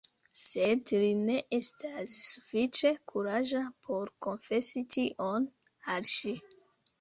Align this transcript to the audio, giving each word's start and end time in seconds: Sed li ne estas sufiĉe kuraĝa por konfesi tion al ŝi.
Sed 0.43 0.91
li 1.01 1.09
ne 1.25 1.35
estas 1.57 2.15
sufiĉe 2.29 2.93
kuraĝa 3.11 3.61
por 3.85 4.13
konfesi 4.29 4.85
tion 4.97 5.47
al 5.99 6.11
ŝi. 6.15 6.35